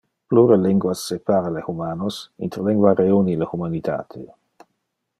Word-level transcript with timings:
Plure 0.33 0.55
linguas 0.61 1.03
separa 1.09 1.51
le 1.57 1.63
humanos, 1.73 2.19
interlingua 2.49 2.97
reuni 3.03 3.39
le 3.43 3.53
humanitate 3.59 4.27